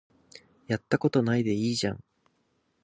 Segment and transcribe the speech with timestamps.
[0.65, 2.03] やったことないでいいじゃん